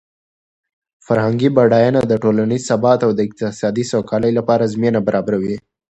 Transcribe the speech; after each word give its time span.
فرهنګي 1.05 1.49
بډاینه 1.55 1.99
د 2.05 2.13
ټولنیز 2.23 2.61
ثبات 2.69 2.99
او 3.05 3.11
د 3.15 3.19
اقتصادي 3.27 3.83
سوکالۍ 3.91 4.31
لپاره 4.39 4.71
زمینه 4.73 4.99
برابروي. 5.07 5.57